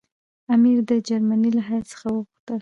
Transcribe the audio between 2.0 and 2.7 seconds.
وغوښتل.